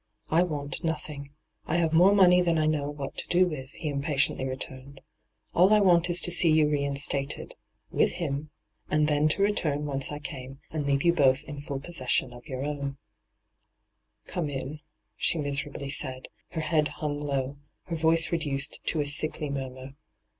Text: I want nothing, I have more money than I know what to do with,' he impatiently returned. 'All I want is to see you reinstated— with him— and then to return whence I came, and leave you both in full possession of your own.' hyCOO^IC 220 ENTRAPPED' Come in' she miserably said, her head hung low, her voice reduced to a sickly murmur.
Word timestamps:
I 0.31 0.41
want 0.41 0.83
nothing, 0.83 1.29
I 1.67 1.75
have 1.77 1.93
more 1.93 2.15
money 2.15 2.41
than 2.41 2.57
I 2.57 2.65
know 2.65 2.89
what 2.89 3.15
to 3.19 3.27
do 3.27 3.45
with,' 3.45 3.69
he 3.73 3.87
impatiently 3.89 4.45
returned. 4.45 4.99
'All 5.53 5.71
I 5.71 5.79
want 5.79 6.09
is 6.09 6.21
to 6.21 6.31
see 6.31 6.49
you 6.49 6.67
reinstated— 6.67 7.53
with 7.91 8.13
him— 8.13 8.49
and 8.89 9.07
then 9.07 9.27
to 9.27 9.43
return 9.43 9.85
whence 9.85 10.11
I 10.11 10.17
came, 10.17 10.57
and 10.71 10.87
leave 10.87 11.03
you 11.03 11.13
both 11.13 11.43
in 11.43 11.61
full 11.61 11.79
possession 11.81 12.33
of 12.33 12.47
your 12.47 12.63
own.' 12.65 12.97
hyCOO^IC 14.25 14.25
220 14.25 14.25
ENTRAPPED' 14.25 14.33
Come 14.33 14.49
in' 14.49 14.79
she 15.15 15.37
miserably 15.37 15.89
said, 15.91 16.29
her 16.53 16.61
head 16.61 16.87
hung 16.87 17.19
low, 17.21 17.57
her 17.83 17.95
voice 17.95 18.31
reduced 18.31 18.79
to 18.85 19.01
a 19.01 19.05
sickly 19.05 19.51
murmur. 19.51 19.93